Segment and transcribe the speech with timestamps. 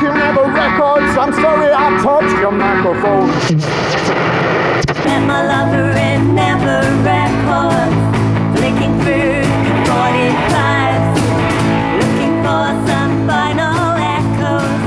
[0.00, 1.12] Thank you, Never Records.
[1.18, 3.28] I'm sorry I touched your microphone.
[5.04, 7.94] Met my lover in Never Records,
[8.58, 9.44] flicking through
[9.84, 11.20] 45s,
[12.00, 14.80] looking for some final echoes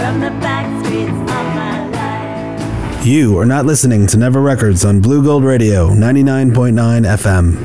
[0.00, 3.06] from the back streets of my life.
[3.06, 7.56] You are not listening to Never Records on Blue Gold Radio 99.9 FM.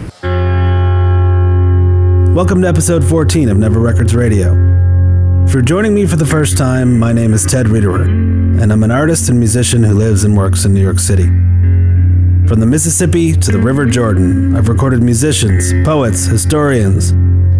[2.36, 4.75] Welcome to episode 14 of Never Records Radio.
[5.46, 8.06] If you're joining me for the first time, my name is Ted Riederer,
[8.62, 11.26] and I'm an artist and musician who lives and works in New York City.
[12.48, 17.14] From the Mississippi to the River Jordan, I've recorded musicians, poets, historians,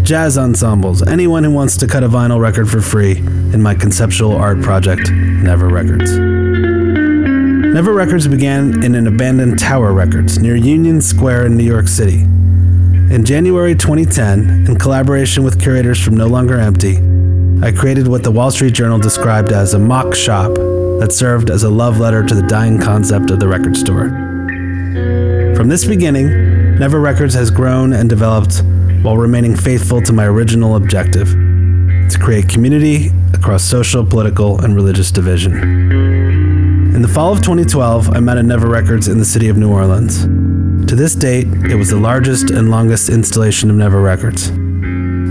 [0.06, 4.32] jazz ensembles, anyone who wants to cut a vinyl record for free in my conceptual
[4.32, 6.18] art project, Never Records.
[6.18, 12.22] Never Records began in an abandoned Tower Records near Union Square in New York City.
[12.22, 17.15] In January 2010, in collaboration with curators from No Longer Empty,
[17.62, 20.54] I created what the Wall Street Journal described as a mock shop
[21.00, 24.10] that served as a love letter to the dying concept of the record store.
[25.56, 28.62] From this beginning, Never Records has grown and developed
[29.02, 35.10] while remaining faithful to my original objective to create community across social, political, and religious
[35.10, 35.54] division.
[36.94, 39.72] In the fall of 2012, I met at Never Records in the city of New
[39.72, 40.24] Orleans.
[40.88, 44.50] To this date, it was the largest and longest installation of Never Records.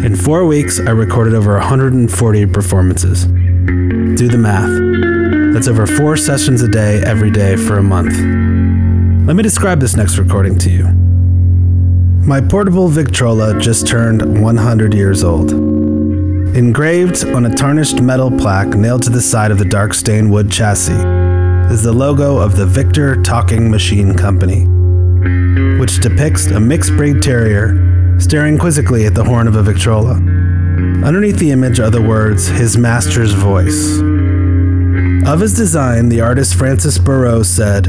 [0.06, 3.25] In four weeks, I recorded over 140 performances.
[3.25, 4.70] Do the math.
[5.52, 8.14] That's over four sessions a day, every day for a month.
[9.28, 10.89] Let me describe this next recording to you.
[12.23, 15.52] My portable Victrola just turned 100 years old.
[15.52, 20.51] Engraved on a tarnished metal plaque nailed to the side of the dark stained wood
[20.51, 20.94] chassis
[21.74, 24.68] is the logo of the Victor Talking Machine Company
[25.80, 30.14] which depicts a mixed breed terrier staring quizzically at the horn of a Victrola.
[30.14, 34.00] Underneath the image are the words, His Master's Voice.
[35.28, 37.88] Of his design, the artist Francis Barraud said,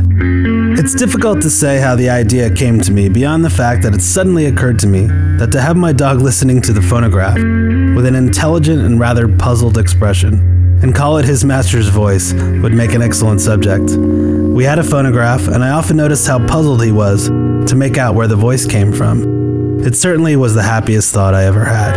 [0.78, 4.00] It's difficult to say how the idea came to me beyond the fact that it
[4.00, 5.06] suddenly occurred to me
[5.38, 9.76] that to have my dog listening to the phonograph with an intelligent and rather puzzled
[9.76, 13.90] expression and call it his master's voice would make an excellent subject.
[13.90, 18.14] We had a phonograph, and I often noticed how puzzled he was to make out
[18.14, 19.45] where the voice came from.
[19.84, 21.96] It certainly was the happiest thought I ever had.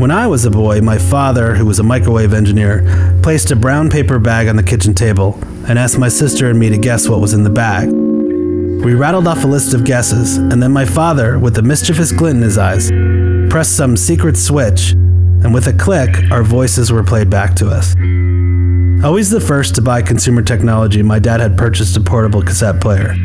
[0.00, 3.88] When I was a boy, my father, who was a microwave engineer, placed a brown
[3.90, 7.20] paper bag on the kitchen table and asked my sister and me to guess what
[7.20, 7.90] was in the bag.
[7.90, 12.38] We rattled off a list of guesses, and then my father, with a mischievous glint
[12.38, 12.90] in his eyes,
[13.50, 14.94] pressed some secret switch
[15.42, 17.96] and with a click, our voices were played back to us.
[19.04, 23.16] Always the first to buy consumer technology, my dad had purchased a portable cassette player.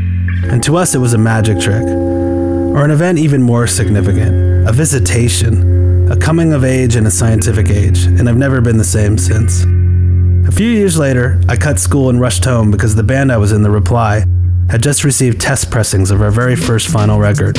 [0.46, 1.84] And to us, it was a magic trick.
[2.78, 7.72] Or an event even more significant a visitation, a coming of age in a scientific
[7.72, 9.64] age, and I've never been the same since.
[10.48, 13.52] A few years later, I cut school and rushed home because the band I was
[13.52, 14.26] in, The Reply,
[14.70, 17.58] had just received test pressings of our very first vinyl record.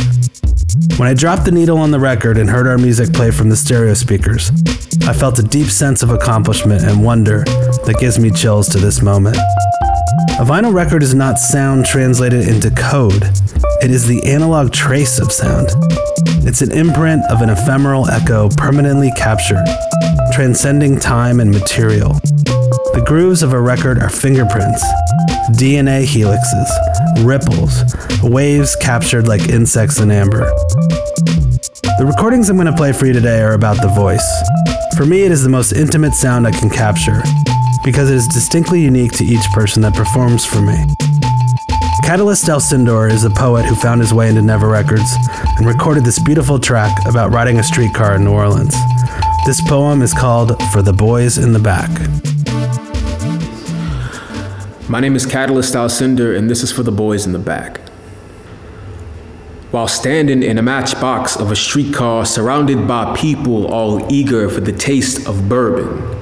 [1.00, 3.56] When I dropped the needle on the record and heard our music play from the
[3.56, 4.52] stereo speakers,
[5.02, 7.42] I felt a deep sense of accomplishment and wonder
[7.86, 9.36] that gives me chills to this moment.
[10.38, 13.24] A vinyl record is not sound translated into code,
[13.82, 15.66] it is the analog trace of sound.
[16.46, 19.64] It's an imprint of an ephemeral echo permanently captured,
[20.32, 22.20] transcending time and material.
[22.94, 24.80] The grooves of a record are fingerprints,
[25.58, 26.70] DNA helixes,
[27.26, 27.82] ripples,
[28.22, 30.44] waves captured like insects in amber.
[31.98, 34.26] The recordings I'm going to play for you today are about the voice.
[34.96, 37.22] For me, it is the most intimate sound I can capture
[37.88, 40.76] because it is distinctly unique to each person that performs for me.
[42.04, 45.10] Catalyst Alcindor is a poet who found his way into Never Records
[45.56, 48.74] and recorded this beautiful track about riding a streetcar in New Orleans.
[49.46, 51.88] This poem is called For the Boys in the Back.
[54.86, 57.80] My name is Catalyst Alcindor, and this is for the boys in the back.
[59.70, 64.72] While standing in a matchbox of a streetcar surrounded by people all eager for the
[64.72, 66.17] taste of bourbon,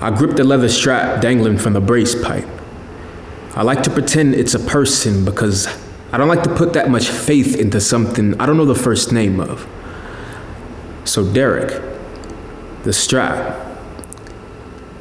[0.00, 2.48] I grip the leather strap dangling from the brace pipe.
[3.54, 5.66] I like to pretend it's a person because
[6.12, 9.12] I don't like to put that much faith into something I don't know the first
[9.12, 9.66] name of.
[11.04, 11.82] So, Derek,
[12.82, 13.66] the strap,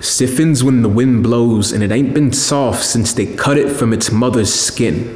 [0.06, 3.92] Stiffens when the wind blows, and it ain't been soft since they cut it from
[3.92, 5.16] its mother's skin.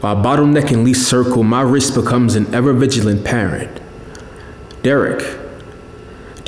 [0.00, 3.80] While bottleneck and least circle, my wrist becomes an ever vigilant parent.
[4.82, 5.37] Derek.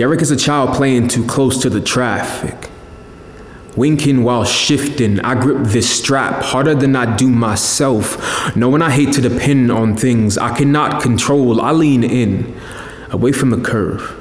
[0.00, 2.70] Derek is a child playing too close to the traffic.
[3.76, 8.56] Winking while shifting, I grip this strap harder than I do myself.
[8.56, 12.58] Knowing I hate to depend on things I cannot control, I lean in,
[13.10, 14.18] away from the curve.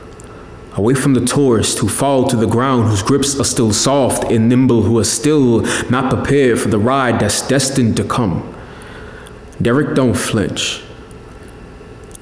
[0.73, 4.49] Away from the tourists who fall to the ground, whose grips are still soft and
[4.49, 8.53] nimble, who are still not prepared for the ride that's destined to come.
[9.61, 10.83] Derek don't flinch.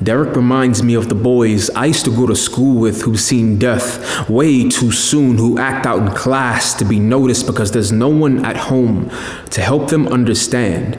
[0.01, 3.57] Derek reminds me of the boys I used to go to school with who've seen
[3.57, 8.07] death way too soon, who act out in class to be noticed because there's no
[8.07, 9.09] one at home
[9.49, 10.95] to help them understand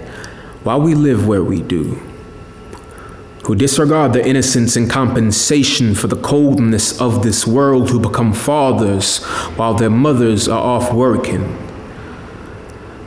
[0.65, 2.03] why we live where we do.
[3.45, 9.23] Who disregard the innocence and compensation for the coldness of this world, who become fathers
[9.55, 11.68] while their mothers are off working.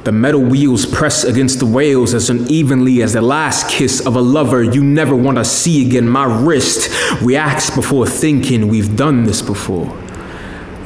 [0.03, 4.21] The metal wheels press against the rails as unevenly as the last kiss of a
[4.21, 6.09] lover you never want to see again.
[6.09, 6.89] My wrist
[7.21, 9.95] reacts before thinking we've done this before.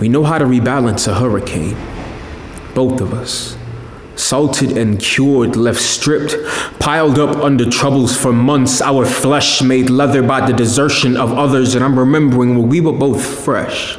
[0.01, 1.77] We know how to rebalance a hurricane.
[2.73, 3.57] Both of us.
[4.17, 6.35] Salted and cured, left stripped,
[6.79, 11.73] piled up under troubles for months, our flesh made leather by the desertion of others,
[11.73, 13.97] and I'm remembering when we were both fresh.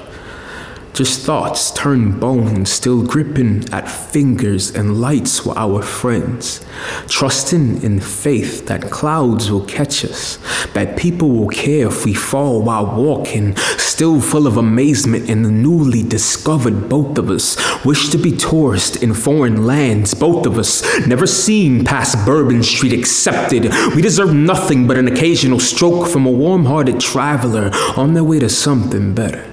[0.97, 6.65] Just thoughts turn bones, still gripping at fingers and lights were our friends.
[7.07, 10.39] Trusting in faith that clouds will catch us,
[10.73, 15.51] that people will care if we fall while walking, still full of amazement in the
[15.51, 17.59] newly discovered both of us.
[17.85, 22.95] Wish to be tourists in foreign lands, both of us, never seen past Bourbon Street
[22.95, 23.65] accepted.
[23.95, 28.39] We deserve nothing but an occasional stroke from a warm hearted traveler on their way
[28.39, 29.53] to something better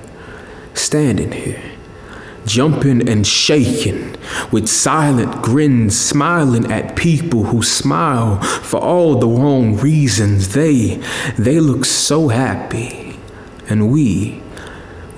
[0.74, 1.62] standing here,
[2.46, 4.16] jumping and shaking,
[4.52, 10.54] with silent grins, smiling at people who smile for all the wrong reasons.
[10.54, 11.02] They,
[11.38, 13.18] they look so happy,
[13.70, 14.42] and we,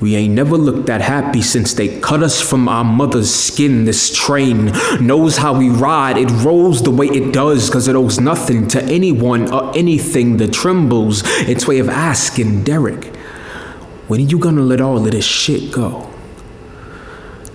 [0.02, 3.86] we ain't never looked that happy since they cut us from our mother's skin.
[3.86, 4.66] This train
[5.00, 6.18] knows how we ride.
[6.18, 10.52] It rolls the way it does because it owes nothing to anyone or anything that
[10.54, 11.24] trembles.
[11.48, 13.15] Its way of asking Derek,
[14.08, 16.12] when are you gonna let all of this shit go?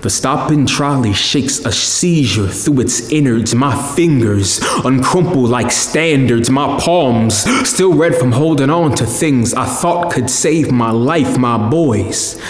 [0.02, 3.55] The stopping trolley shakes a seizure through its innards.
[3.55, 6.49] My fingers uncrumple like standards.
[6.49, 11.37] My palms still red from holding on to things I thought could save my life,
[11.37, 12.41] my boys.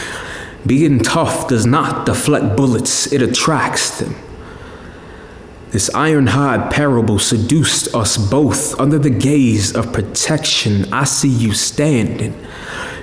[0.65, 4.15] Being tough does not deflect bullets, it attracts them.
[5.73, 10.93] This iron-hide parable seduced us both under the gaze of protection.
[10.93, 12.35] I see you standing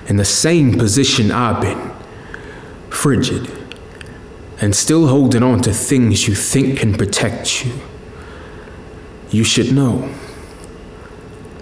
[0.08, 1.92] in the same position I've been,
[2.90, 3.52] frigid,
[4.60, 7.74] and still holding on to things you think can protect you.
[9.30, 10.10] You should know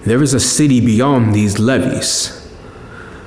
[0.04, 2.48] there is a city beyond these levees,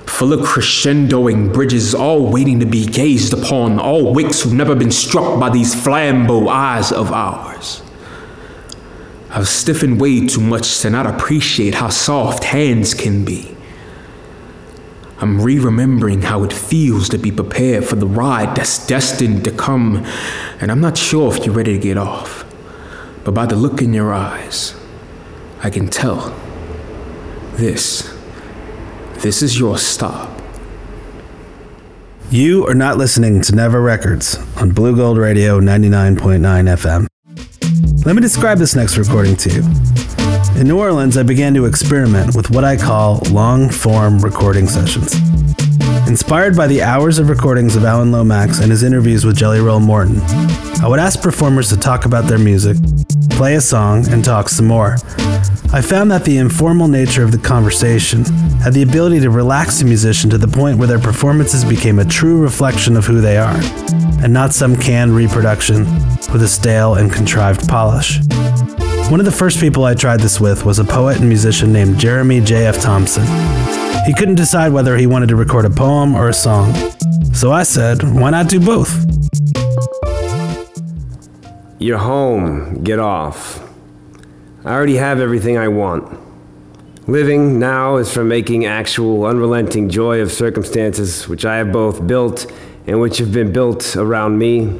[0.07, 4.93] full of crescendoing bridges, all waiting to be gazed upon, all wicks who've never been
[4.93, 7.83] struck by these flambeau eyes of ours.
[9.31, 13.58] I've stiffened way too much to not appreciate how soft hands can be.
[15.21, 19.51] I'm re remembering how it feels to be prepared for the ride that's destined to
[19.51, 20.05] come,
[20.61, 22.45] and I'm not sure if you're ready to get off.
[23.25, 24.75] But by the look in your eyes,
[25.63, 26.35] I can tell.
[27.55, 28.15] This,
[29.17, 30.41] this is your stop.
[32.31, 36.39] You are not listening to Never Records on Blue Gold Radio 99.9
[36.77, 38.07] FM.
[38.07, 40.18] Let me describe this next recording to you.
[40.57, 45.15] In New Orleans, I began to experiment with what I call long form recording sessions.
[46.09, 49.79] Inspired by the hours of recordings of Alan Lomax and his interviews with Jelly Roll
[49.79, 50.21] Morton,
[50.83, 52.77] I would ask performers to talk about their music,
[53.31, 54.97] play a song, and talk some more.
[55.73, 58.25] I found that the informal nature of the conversation
[58.63, 62.05] had the ability to relax the musician to the point where their performances became a
[62.05, 63.61] true reflection of who they are,
[64.23, 65.85] and not some canned reproduction
[66.33, 68.19] with a stale and contrived polish.
[69.11, 71.99] One of the first people I tried this with was a poet and musician named
[71.99, 72.83] Jeremy J.F.
[72.83, 73.25] Thompson.
[74.05, 76.75] He couldn't decide whether he wanted to record a poem or a song.
[77.33, 78.93] So I said, why not do both?
[81.79, 82.85] You're home.
[82.85, 83.67] Get off.
[84.67, 86.21] I already have everything I want.
[87.09, 92.53] Living now is from making actual, unrelenting joy of circumstances which I have both built
[92.87, 94.79] and which have been built around me.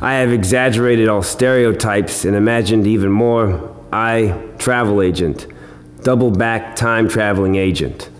[0.00, 3.74] I have exaggerated all stereotypes and imagined even more.
[3.92, 5.46] I, travel agent,
[6.02, 8.10] double back time traveling agent.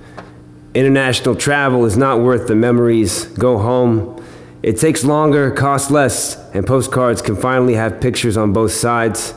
[0.75, 3.27] International travel is not worth the memories.
[3.27, 4.25] Go home.
[4.63, 9.35] It takes longer, costs less, and postcards can finally have pictures on both sides.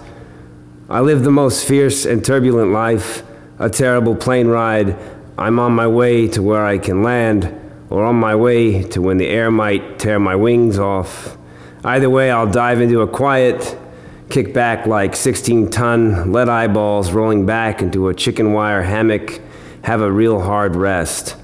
[0.90, 3.22] I live the most fierce and turbulent life,
[3.60, 4.98] a terrible plane ride.
[5.38, 7.54] I'm on my way to where I can land,
[7.90, 11.38] or on my way to when the air might tear my wings off.
[11.84, 13.78] Either way, I'll dive into a quiet,
[14.30, 19.40] kick back like 16 ton lead eyeballs rolling back into a chicken wire hammock,
[19.84, 21.38] have a real hard rest.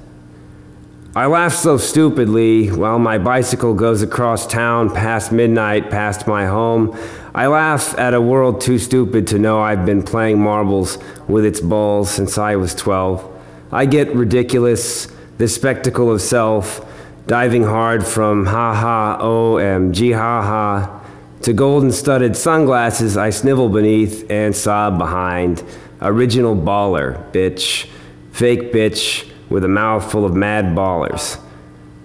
[1.15, 6.98] I laugh so stupidly while my bicycle goes across town past midnight, past my home.
[7.34, 10.98] I laugh at a world too stupid to know I've been playing marbles
[11.30, 13.32] with its balls since I was 12.
[13.72, 16.86] I get ridiculous, the spectacle of self,
[17.27, 21.01] diving hard from ha ha, OMG ha ha,
[21.41, 25.63] to golden studded sunglasses I snivel beneath and sob behind.
[26.01, 27.88] Original baller, bitch.
[28.32, 31.39] Fake bitch with a mouth full of mad ballers.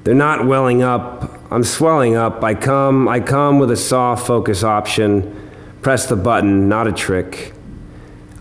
[0.05, 1.39] They're not welling up.
[1.51, 2.43] I'm swelling up.
[2.45, 5.51] I come, I come with a soft focus option.
[5.83, 7.53] Press the button, not a trick.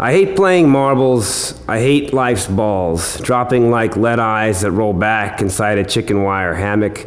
[0.02, 1.62] I hate playing marbles.
[1.68, 6.54] I hate life's balls, dropping like lead eyes that roll back inside a chicken wire
[6.56, 7.06] hammock.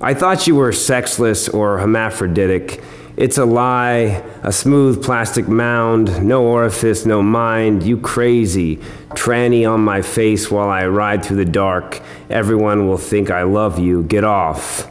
[0.00, 2.84] I thought you were sexless or hermaphroditic.
[3.16, 7.82] It's a lie, a smooth plastic mound, no orifice, no mind.
[7.82, 8.76] You crazy,
[9.10, 12.00] tranny on my face while I ride through the dark.
[12.30, 14.04] Everyone will think I love you.
[14.04, 14.88] Get off.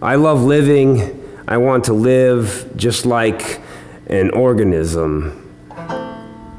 [0.00, 1.20] I love living.
[1.48, 3.60] I want to live just like
[4.06, 5.39] an organism.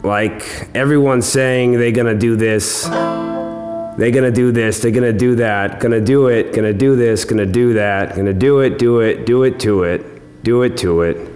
[0.04, 5.80] Like everyone's saying they're gonna do this, they're gonna do this, they're gonna do that,
[5.80, 9.44] gonna do it, gonna do this, gonna do that, gonna do it, do it, do
[9.44, 10.44] it to it.
[10.44, 11.31] Do it to it.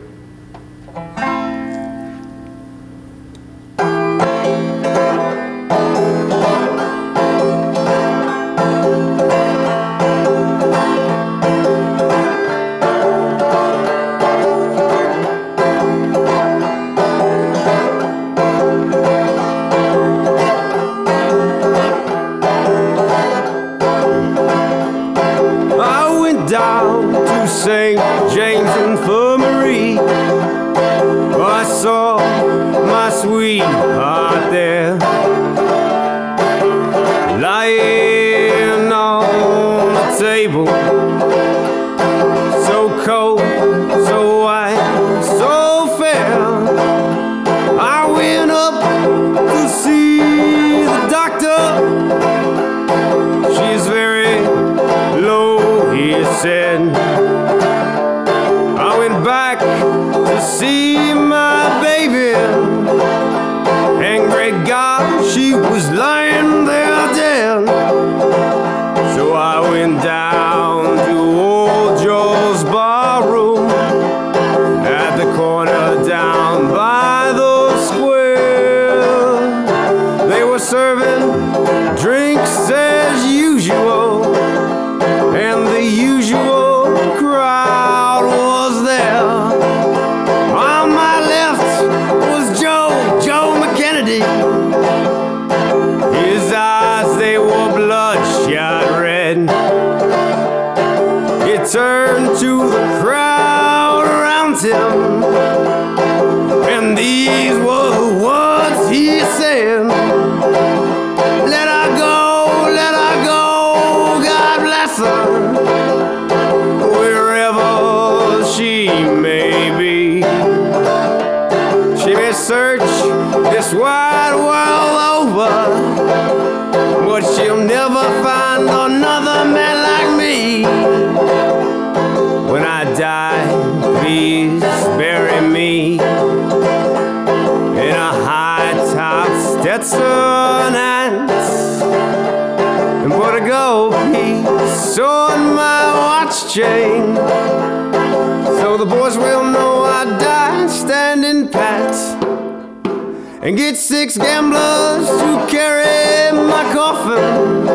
[154.05, 157.65] Six gamblers to carry my coffin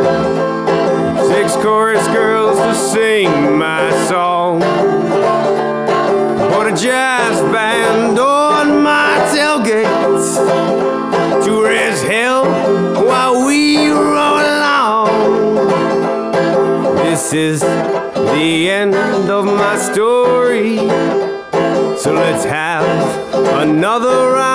[1.28, 4.60] six chorus girls to sing my song
[6.52, 9.90] put a jazz band on my tailgate
[11.44, 12.44] to raise hell
[13.04, 15.08] while we roll along.
[16.98, 20.76] This is the end of my story.
[21.98, 22.86] So let's have
[23.60, 24.49] another round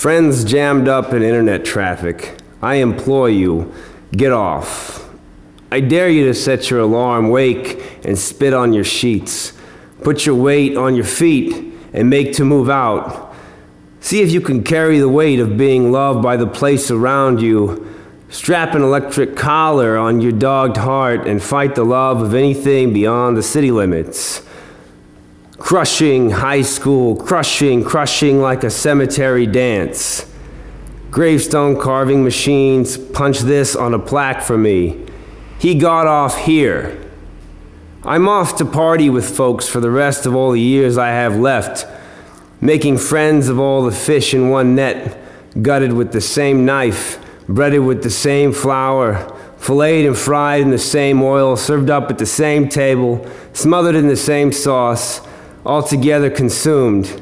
[0.00, 2.38] Friends jammed up in internet traffic.
[2.62, 3.70] I implore you,
[4.12, 5.06] get off.
[5.70, 9.52] I dare you to set your alarm, wake, and spit on your sheets.
[10.02, 13.34] Put your weight on your feet and make to move out.
[14.00, 17.86] See if you can carry the weight of being loved by the place around you.
[18.30, 23.36] Strap an electric collar on your dogged heart and fight the love of anything beyond
[23.36, 24.40] the city limits.
[25.60, 30.26] Crushing high school, crushing, crushing like a cemetery dance.
[31.10, 35.06] Gravestone carving machines punch this on a plaque for me.
[35.58, 36.98] He got off here.
[38.02, 41.36] I'm off to party with folks for the rest of all the years I have
[41.36, 41.86] left,
[42.62, 45.20] making friends of all the fish in one net,
[45.60, 50.78] gutted with the same knife, breaded with the same flour, filleted and fried in the
[50.78, 55.20] same oil, served up at the same table, smothered in the same sauce,
[55.64, 57.20] altogether consumed.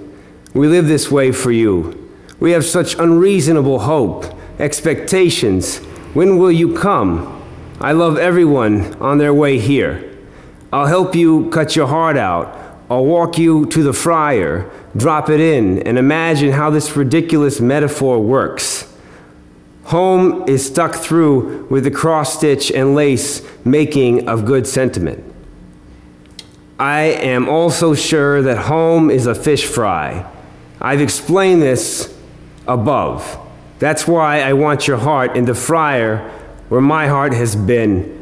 [0.54, 2.11] We live this way for you.
[2.40, 4.26] We have such unreasonable hope,
[4.59, 5.78] expectations.
[6.14, 7.35] When will you come?
[7.80, 10.16] I love everyone on their way here.
[10.73, 12.54] I'll help you cut your heart out.
[12.90, 18.21] I'll walk you to the fryer, drop it in, and imagine how this ridiculous metaphor
[18.21, 18.92] works.
[19.85, 25.27] Home is stuck through with the cross stitch and lace making of good sentiment.
[26.78, 30.25] I am also sure that home is a fish fry.
[30.80, 32.16] I've explained this
[32.68, 33.37] above.
[33.80, 36.18] That's why I want your heart in the fryer
[36.68, 38.14] where my heart has been.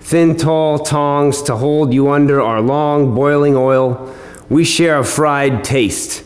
[0.00, 4.12] Thin, tall tongs to hold you under our long boiling oil.
[4.48, 6.24] We share a fried taste.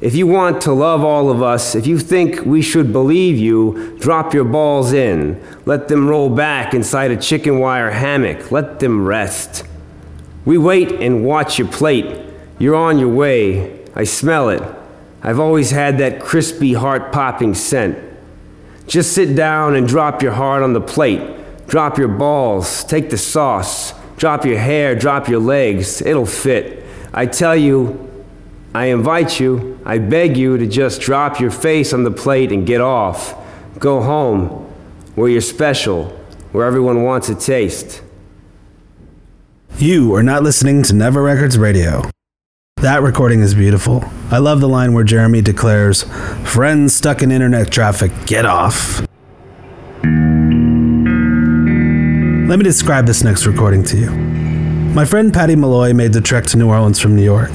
[0.00, 3.98] If you want to love all of us, if you think we should believe you,
[3.98, 5.42] drop your balls in.
[5.66, 8.50] Let them roll back inside a chicken wire hammock.
[8.50, 9.64] Let them rest.
[10.48, 12.24] We wait and watch your plate.
[12.58, 13.84] You're on your way.
[13.94, 14.62] I smell it.
[15.22, 17.98] I've always had that crispy, heart popping scent.
[18.86, 21.20] Just sit down and drop your heart on the plate.
[21.66, 26.00] Drop your balls, take the sauce, drop your hair, drop your legs.
[26.00, 26.82] It'll fit.
[27.12, 28.24] I tell you,
[28.74, 32.66] I invite you, I beg you to just drop your face on the plate and
[32.66, 33.34] get off.
[33.78, 34.48] Go home,
[35.14, 36.06] where you're special,
[36.52, 38.00] where everyone wants a taste.
[39.76, 42.10] You are not listening to Never Records Radio.
[42.78, 44.02] That recording is beautiful.
[44.30, 46.02] I love the line where Jeremy declares,
[46.44, 49.00] Friends stuck in internet traffic, get off.
[52.48, 54.10] Let me describe this next recording to you.
[54.10, 57.50] My friend Patty Malloy made the trek to New Orleans from New York.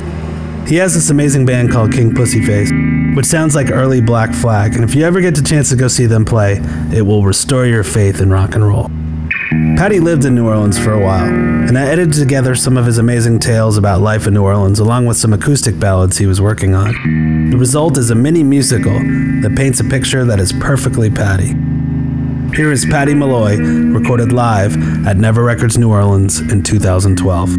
[0.65, 4.83] He has this amazing band called King Pussyface, which sounds like early Black Flag, and
[4.85, 6.61] if you ever get the chance to go see them play,
[6.93, 8.89] it will restore your faith in rock and roll.
[9.77, 12.97] Patty lived in New Orleans for a while, and I edited together some of his
[12.97, 16.73] amazing tales about life in New Orleans along with some acoustic ballads he was working
[16.73, 17.49] on.
[17.49, 21.53] The result is a mini musical that paints a picture that is perfectly Patty.
[22.55, 24.77] Here is Patty Malloy, recorded live
[25.07, 27.49] at Never Records New Orleans in 2012.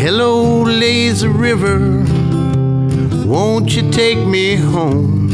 [0.00, 1.78] Hello, lazy river,
[3.28, 5.28] won't you take me home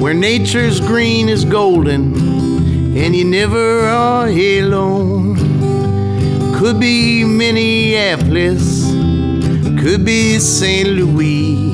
[0.00, 2.12] where nature's green is golden
[2.96, 5.36] and you never are alone?
[6.58, 8.90] Could be Minneapolis,
[9.80, 10.88] could be St.
[10.88, 11.72] Louis,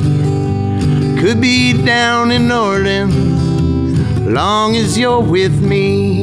[1.23, 6.23] could be down in Orleans, long as you're with me.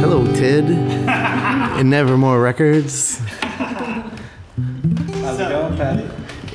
[0.00, 0.64] Hello, Ted.
[1.78, 3.20] and Nevermore Records.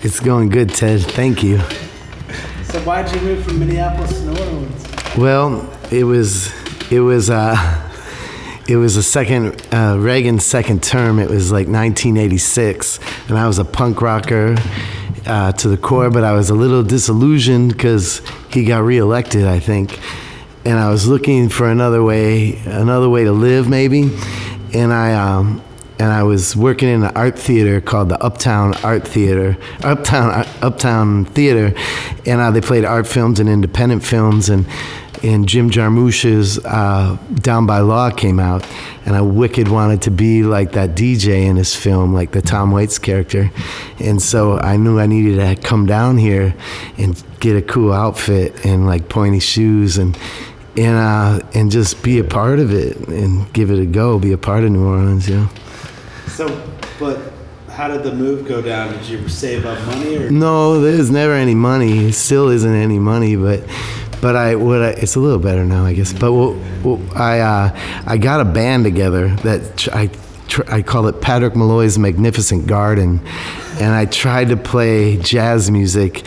[0.05, 0.99] It's going good, Ted.
[0.99, 1.59] Thank you.
[2.63, 5.17] So why'd you move from Minneapolis to New Orleans?
[5.17, 6.51] Well, it was
[6.91, 7.55] it was uh
[8.67, 11.19] it was a second uh, Reagan's second term.
[11.19, 14.57] It was like 1986, and I was a punk rocker
[15.25, 16.09] uh, to the core.
[16.09, 19.97] But I was a little disillusioned because he got reelected, I think,
[20.65, 24.11] and I was looking for another way, another way to live, maybe.
[24.73, 25.63] And I um,
[26.03, 31.23] and I was working in an art theater called the Uptown Art Theater, Uptown Uptown
[31.23, 31.73] Theater,
[32.25, 34.67] and uh, they played art films and independent films, and
[35.23, 38.67] and Jim Jarmusch's uh, Down by Law came out,
[39.05, 42.71] and I wicked wanted to be like that DJ in his film, like the Tom
[42.73, 43.49] Waits character,
[43.97, 46.53] and so I knew I needed to come down here
[46.97, 50.17] and get a cool outfit and like pointy shoes and
[50.75, 54.33] and uh, and just be a part of it and give it a go, be
[54.33, 55.49] a part of New Orleans, you know.
[56.35, 56.47] So,
[56.99, 57.31] but
[57.69, 58.91] how did the move go down?
[58.93, 60.31] Did you save up money or?
[60.31, 62.11] No, there's never any money.
[62.11, 63.63] Still isn't any money, but
[64.21, 66.11] but I what I, it's a little better now, I guess.
[66.11, 66.33] But
[67.15, 70.09] I uh, I got a band together that I
[70.67, 73.19] I call it Patrick Malloy's Magnificent Garden,
[73.79, 76.25] and I tried to play jazz music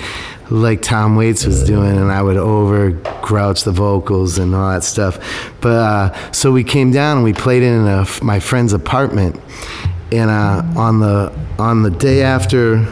[0.50, 2.90] like Tom Waits was doing, and I would over
[3.22, 5.18] grouch the vocals and all that stuff.
[5.60, 9.40] But uh, so we came down and we played in a, my friend's apartment,
[10.12, 12.84] and uh, on the on the day after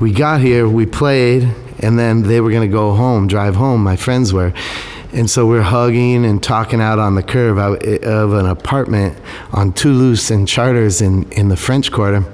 [0.00, 1.48] we got here, we played,
[1.80, 3.82] and then they were gonna go home, drive home.
[3.82, 4.52] My friends were.
[5.12, 9.16] And so we're hugging and talking out on the curb out- of an apartment
[9.52, 12.24] on Toulouse and Chartres in, in the French Quarter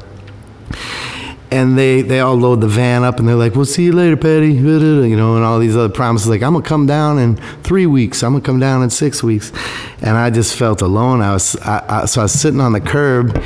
[1.51, 4.17] and they they all load the van up and they're like, "We'll see you later,
[4.17, 7.87] Patty," you know, and all these other promises like, "I'm gonna come down in three
[7.87, 8.23] weeks.
[8.23, 9.53] I'm gonna come down in six weeks,"
[10.01, 11.21] and I just felt alone.
[11.23, 13.43] I was I, I, so I was sitting on the curb,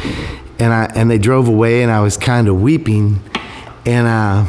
[0.58, 3.22] and I and they drove away, and I was kind of weeping,
[3.86, 4.46] and uh,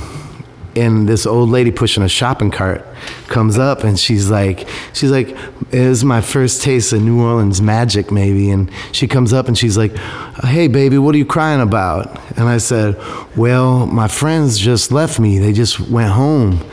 [0.76, 2.86] and this old lady pushing a shopping cart
[3.28, 5.30] comes up and she's like she's like
[5.72, 9.58] it was my first taste of new orleans magic maybe and she comes up and
[9.58, 9.96] she's like
[10.44, 12.20] hey baby what are you crying about?
[12.38, 12.98] And i said
[13.38, 15.40] well my friends just left me.
[15.40, 16.64] They just went home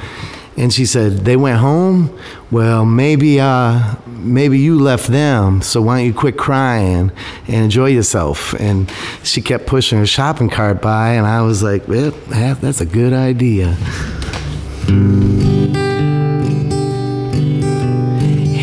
[0.57, 2.17] and she said they went home?
[2.51, 7.11] Well maybe uh maybe you left them so why don't you quit crying
[7.49, 8.53] and enjoy yourself?
[8.55, 8.91] And
[9.23, 12.87] she kept pushing her shopping cart by and i was like well that- that's a
[12.87, 13.77] good idea.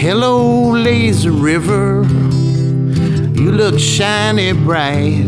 [0.02, 2.04] Hello lazy river.
[3.36, 5.26] You look shiny bright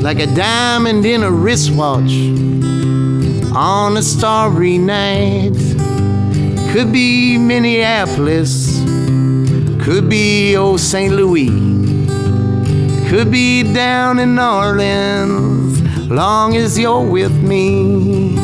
[0.00, 2.10] like a diamond in a wristwatch
[3.54, 5.52] on a starry night
[6.72, 8.80] could be Minneapolis,
[9.84, 11.12] could be old St.
[11.12, 11.50] Louis,
[13.10, 18.38] could be down in New Orleans, long as you're with me.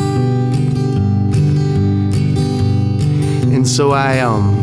[3.51, 4.59] And so I um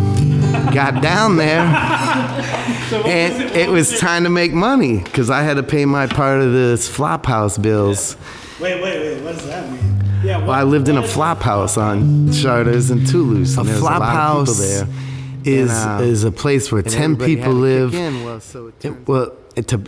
[0.72, 1.58] got down there,
[3.04, 6.52] and it was time to make money because I had to pay my part of
[6.52, 8.16] this flop house bills.
[8.60, 9.24] Wait, wait, wait.
[9.24, 9.95] What does that mean?
[10.26, 10.38] Yeah.
[10.38, 13.56] Well, I lived in a flop house on Chartres and Toulouse.
[13.56, 14.88] And A there's flop a lot house of there.
[15.44, 17.92] Is And, uh, is a place where ten people live.
[17.94, 19.80] well, so it turns- well, it- to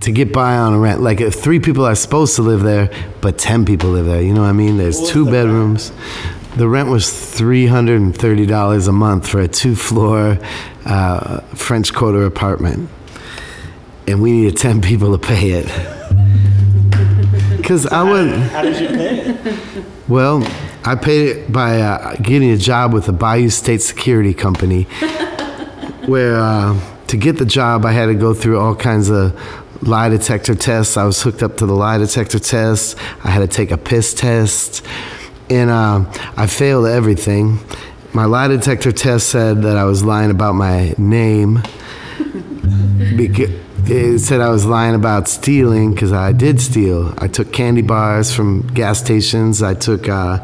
[0.00, 2.88] to get by on a rent, like if three people are supposed to live there,
[3.20, 4.22] but ten people live there.
[4.22, 4.76] You know what I mean?
[4.76, 5.90] There's two bedrooms.
[6.56, 10.38] The rent was three hundred and thirty dollars a month for a two-floor
[10.86, 12.88] uh, French Quarter apartment,
[14.06, 15.66] and we needed ten people to pay it.
[17.68, 18.44] Because I wouldn't.
[18.44, 19.84] How did you pay it?
[20.08, 20.42] Well,
[20.86, 24.84] I paid it by uh, getting a job with the Bayou State Security Company,
[26.06, 29.38] where uh, to get the job, I had to go through all kinds of
[29.86, 30.96] lie detector tests.
[30.96, 32.96] I was hooked up to the lie detector test.
[33.22, 34.82] I had to take a piss test,
[35.50, 36.06] and uh,
[36.38, 37.58] I failed everything.
[38.14, 41.62] My lie detector test said that I was lying about my name.
[43.16, 43.50] Because
[43.90, 47.14] it said I was lying about stealing because I did steal.
[47.18, 49.62] I took candy bars from gas stations.
[49.62, 50.38] I took uh,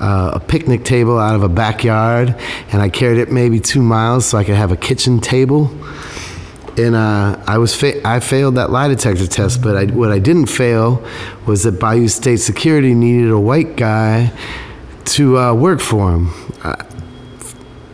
[0.00, 2.34] uh, a picnic table out of a backyard
[2.70, 5.70] and I carried it maybe two miles so I could have a kitchen table.
[6.78, 10.18] And uh, I was fa- I failed that lie detector test, but I, what I
[10.18, 11.06] didn't fail
[11.46, 14.32] was that Bayou State Security needed a white guy
[15.04, 16.30] to uh, work for him.
[16.62, 16.82] Uh,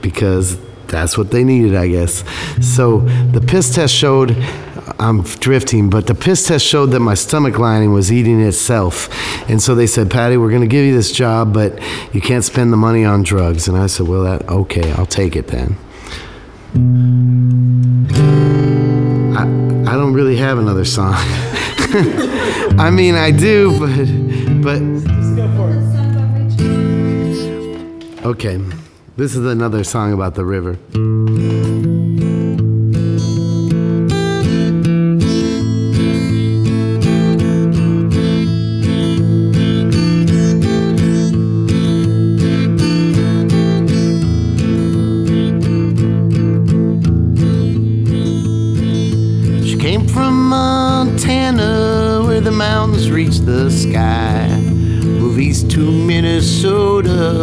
[0.01, 2.25] because that's what they needed, I guess.
[2.62, 3.01] So
[3.33, 4.31] the piss test showed
[4.98, 9.09] I'm drifting, but the piss test showed that my stomach lining was eating itself.
[9.48, 11.79] And so they said, Patty, we're going to give you this job, but
[12.12, 13.68] you can't spend the money on drugs.
[13.68, 15.77] And I said, well, that okay, I'll take it then.
[19.37, 21.14] I, I don't really have another song.
[22.79, 24.05] I mean, I do, but
[24.62, 24.83] but
[28.27, 28.59] okay.
[29.16, 30.79] This is another song about the river.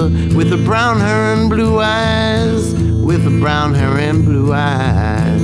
[0.05, 5.41] With a brown hair and blue eyes, with a brown hair and blue eyes.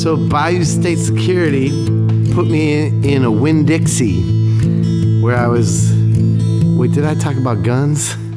[0.00, 1.70] So Bayou State Security
[2.32, 4.22] put me in, in a Winn Dixie
[5.20, 5.92] where I was.
[6.78, 8.16] Wait, did I talk about guns?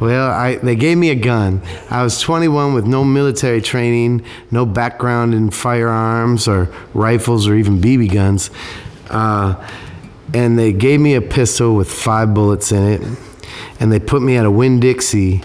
[0.00, 1.62] Well, I, they gave me a gun.
[1.90, 7.80] I was 21 with no military training, no background in firearms or rifles or even
[7.80, 8.50] BB guns.
[9.10, 9.54] Uh,
[10.34, 13.18] and they gave me a pistol with five bullets in it.
[13.80, 15.42] And they put me at a Winn Dixie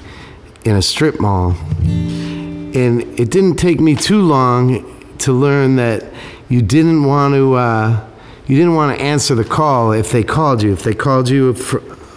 [0.66, 1.56] in a strip mall.
[1.82, 6.04] And it didn't take me too long to learn that
[6.50, 7.54] you didn't want to.
[7.56, 8.10] Uh,
[8.46, 10.74] you didn't want to answer the call if they called you.
[10.74, 11.54] If they called you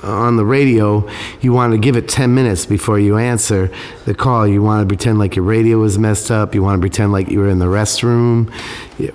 [0.07, 1.09] on the radio,
[1.41, 3.71] you want to give it 10 minutes before you answer
[4.05, 4.47] the call.
[4.47, 6.55] You want to pretend like your radio was messed up.
[6.55, 8.51] You want to pretend like you were in the restroom,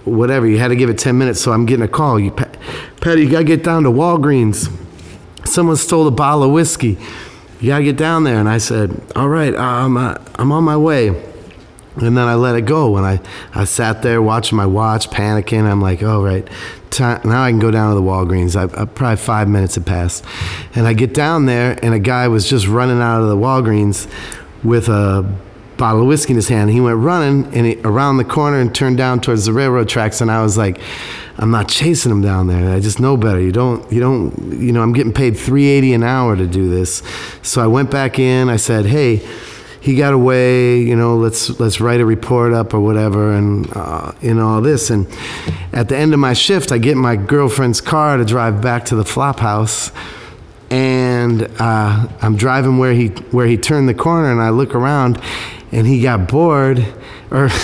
[0.06, 0.48] whatever.
[0.48, 1.42] You had to give it 10 minutes.
[1.42, 2.20] So I'm getting a call.
[2.20, 2.52] You, Pa-
[3.00, 4.72] Patty, you got to get down to Walgreens.
[5.46, 6.98] Someone stole a bottle of whiskey.
[7.60, 8.40] You got to get down there.
[8.40, 11.31] And I said, All right, I'm, uh, I'm on my way.
[11.96, 12.98] And then I let it go.
[12.98, 13.20] And I,
[13.54, 15.64] I sat there watching my watch, panicking.
[15.64, 16.48] I'm like, oh, right.
[16.90, 18.56] Time, now I can go down to the Walgreens.
[18.56, 20.24] I, I, probably five minutes had passed.
[20.76, 24.10] And I get down there, and a guy was just running out of the Walgreens
[24.64, 25.30] with a
[25.82, 26.70] bottle of whiskey in his hand.
[26.70, 30.22] He went running and he, around the corner and turned down towards the railroad tracks.
[30.22, 30.80] And I was like,
[31.38, 32.72] I'm not chasing him down there.
[32.72, 33.42] I just know better.
[33.42, 37.02] You don't, you don't, you know, I'm getting paid 380 an hour to do this.
[37.42, 38.48] So I went back in.
[38.48, 39.28] I said, hey,
[39.82, 44.12] he got away, you know, let's let's write a report up or whatever, and uh,
[44.22, 44.92] in all this.
[44.92, 45.08] And
[45.74, 48.96] at the end of my shift, I get my girlfriend's car to drive back to
[48.96, 49.92] the flop house,
[50.70, 55.20] and uh, I'm driving where he where he turned the corner, and I look around,
[55.72, 56.86] and he got bored,
[57.32, 57.50] or.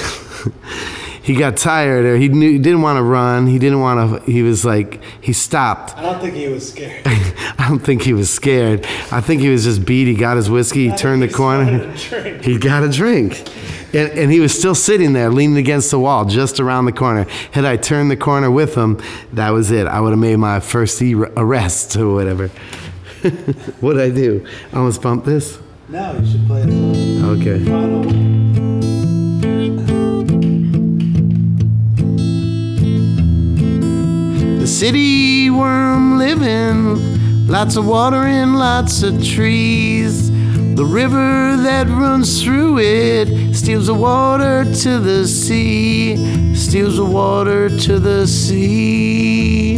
[1.28, 3.48] He got tired, or he knew he didn't want to run.
[3.48, 4.32] He didn't want to.
[4.32, 5.94] He was like, he stopped.
[5.98, 7.02] I don't think he was scared.
[7.06, 8.86] I don't think he was scared.
[9.12, 10.08] I think he was just beat.
[10.08, 10.90] He got his whiskey.
[10.90, 11.94] He turned the corner.
[12.42, 13.46] He got a drink.
[13.94, 17.26] And, and he was still sitting there, leaning against the wall, just around the corner.
[17.52, 19.02] Had I turned the corner with him,
[19.34, 19.86] that was it.
[19.86, 22.48] I would have made my first e- arrest or whatever.
[23.82, 24.48] What'd I do?
[24.72, 25.60] I almost bumped this?
[25.90, 27.24] No, you should play it.
[27.24, 27.66] Okay.
[27.66, 28.37] Final.
[34.78, 40.30] City where I'm living, lots of water and lots of trees.
[40.76, 47.70] The river that runs through it steals the water to the sea, steals the water
[47.70, 49.77] to the sea.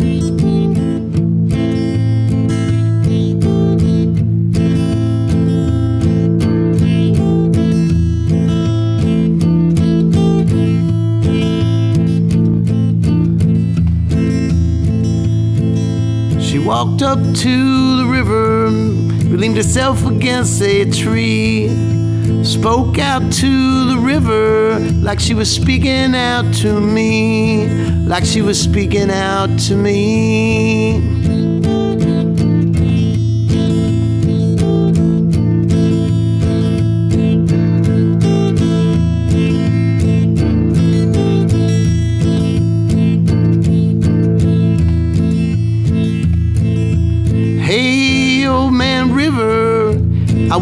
[16.86, 21.68] Walked up to the river, leaned herself against a tree,
[22.42, 27.68] spoke out to the river like she was speaking out to me,
[28.06, 31.19] like she was speaking out to me.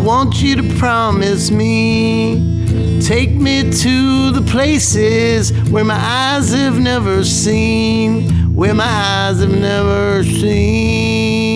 [0.03, 2.99] Want you to promise me.
[3.01, 9.57] Take me to the places where my eyes have never seen, where my eyes have
[9.57, 11.46] never seen.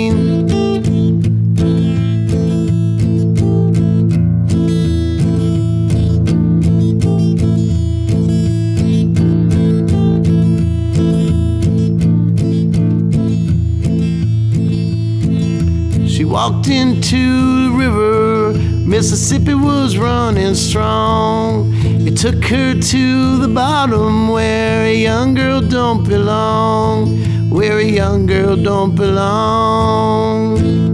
[16.31, 18.53] Walked into the river.
[18.87, 21.73] Mississippi was running strong.
[22.07, 27.49] It took her to the bottom where a young girl don't belong.
[27.49, 30.90] Where a young girl don't belong.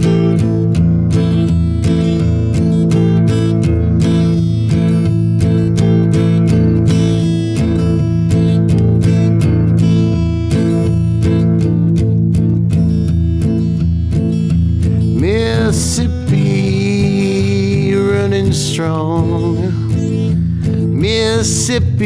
[18.78, 19.56] Strong.
[21.00, 21.98] Mississippi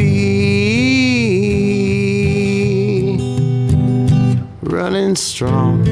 [4.63, 5.85] running strong.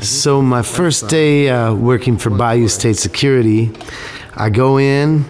[0.00, 3.70] So my first day uh, working for Bayou State Security,
[4.34, 5.24] I go in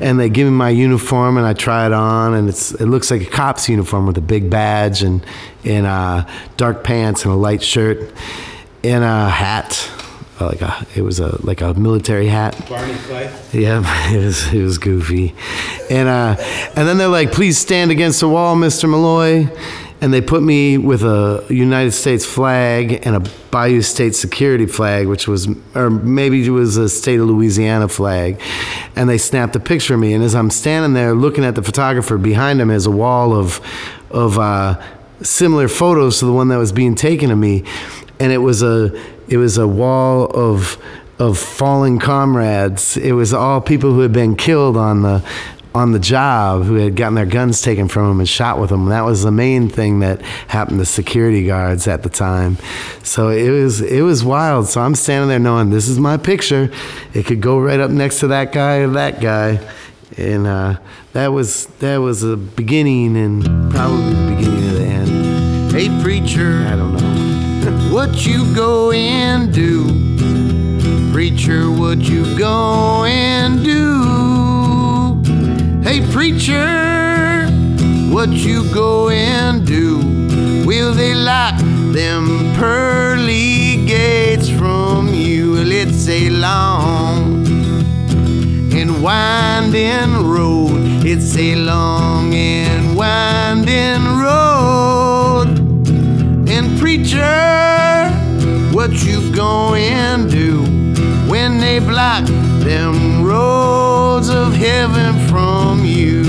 [0.00, 3.08] and they give me my uniform and I try it on and it's it looks
[3.08, 5.24] like a cop's uniform with a big badge and
[5.62, 8.12] and uh, dark pants and a light shirt
[8.82, 9.92] and a hat
[10.44, 12.56] like a it was a like a military hat.
[12.68, 13.54] Barney Fife.
[13.54, 13.82] Yeah,
[14.14, 15.34] it was it was goofy,
[15.90, 16.36] and uh,
[16.76, 18.88] and then they're like, "Please stand against the wall, Mr.
[18.88, 19.48] Malloy,"
[20.00, 25.06] and they put me with a United States flag and a Bayou State Security flag,
[25.06, 28.40] which was, or maybe it was a state of Louisiana flag,
[28.94, 30.12] and they snapped a picture of me.
[30.12, 33.60] And as I'm standing there looking at the photographer behind him, is a wall of
[34.10, 34.80] of uh,
[35.22, 37.64] similar photos to the one that was being taken of me,
[38.20, 38.90] and it was a
[39.28, 40.78] it was a wall of
[41.18, 42.96] of fallen comrades.
[42.96, 45.24] It was all people who had been killed on the
[45.76, 48.86] on the job who had gotten their guns taken from them and shot with them.
[48.86, 52.56] That was the main thing that happened to security guards at the time.
[53.02, 54.68] So it was it was wild.
[54.68, 56.70] So I'm standing there knowing this is my picture.
[57.12, 59.60] It could go right up next to that guy or that guy.
[60.16, 60.78] And uh,
[61.12, 65.72] that was that was a beginning and probably the beginning of the end.
[65.72, 67.05] Hey preacher, I don't know.
[67.96, 69.86] What you go and do?
[71.14, 75.22] Preacher, what you go and do?
[75.82, 77.46] Hey preacher,
[78.12, 79.96] what you go and do?
[80.66, 81.58] Will they lock
[81.94, 85.52] them pearly gates from you?
[85.52, 87.46] Well, it's a long
[88.74, 91.06] and winding road.
[91.06, 94.55] It's a long and winding road.
[96.78, 98.10] Preacher,
[98.72, 100.62] what you going to do
[101.30, 102.24] when they block
[102.60, 106.25] them roads of heaven from you?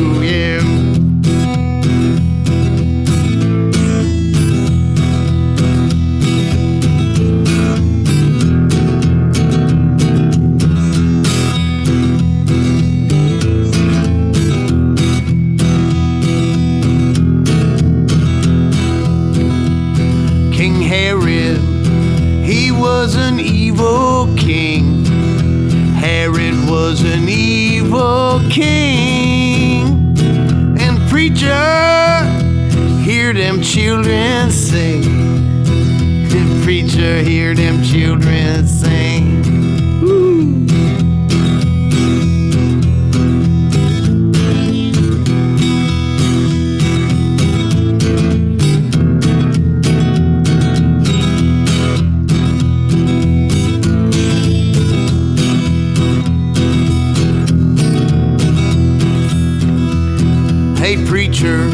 [60.87, 61.65] Hey preacher,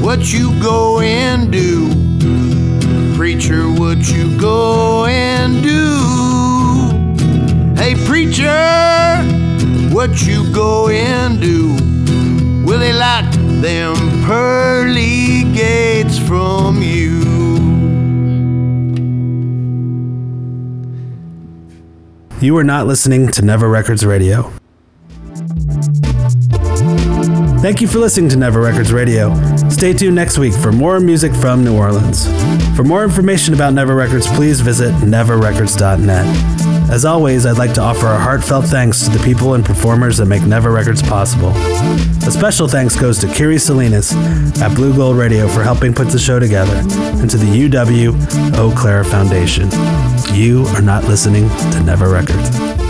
[0.00, 1.88] what you go and do?
[3.16, 5.96] Preacher, what you go and do?
[7.74, 9.16] Hey preacher,
[9.92, 11.74] what you go and do?
[12.64, 17.18] Will they lock them pearly gates from you?
[22.40, 24.52] You are not listening to Never Records Radio.
[27.60, 29.34] Thank you for listening to Never Records Radio.
[29.68, 32.26] Stay tuned next week for more music from New Orleans.
[32.76, 36.88] For more information about Never Records, please visit neverrecords.net.
[36.88, 40.26] As always, I'd like to offer a heartfelt thanks to the people and performers that
[40.26, 41.50] make Never Records possible.
[41.50, 44.12] A special thanks goes to Kiri Salinas
[44.62, 46.76] at Blue Gold Radio for helping put the show together,
[47.20, 49.68] and to the UW Eau Claire Foundation.
[50.32, 52.87] You are not listening to Never Records.